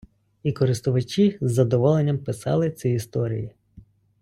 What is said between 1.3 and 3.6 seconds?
з задоволенням писали ці історії.